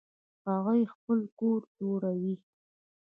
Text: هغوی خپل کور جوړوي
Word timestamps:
هغوی 0.49 0.81
خپل 0.93 1.19
کور 1.39 1.61
جوړوي 1.77 2.35